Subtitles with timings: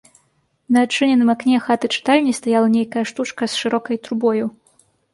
[0.77, 4.45] На адчыненым акне хаты-чытальні стаяла нейкая штучка з шырокай трубою.